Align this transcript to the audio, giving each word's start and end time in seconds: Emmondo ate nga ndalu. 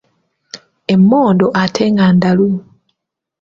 Emmondo 0.93 1.47
ate 1.61 1.83
nga 1.91 2.05
ndalu. 2.15 2.49